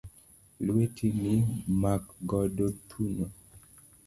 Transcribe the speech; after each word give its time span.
Lwetini 0.65 1.35
makgodo 1.81 2.65
thuno 2.87 3.25